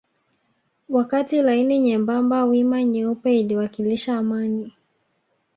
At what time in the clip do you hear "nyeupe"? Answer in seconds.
2.83-3.39